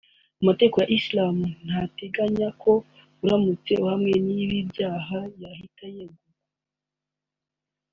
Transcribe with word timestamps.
Amategeko 0.41 0.77
ya 0.79 0.91
Israel 0.97 1.37
ntateganya 1.65 2.47
ko 2.61 2.73
aramutse 3.23 3.71
ahamwe 3.83 4.13
n’ibi 4.25 4.59
byaha 4.69 5.17
yahita 5.41 5.85
yegura 5.95 6.33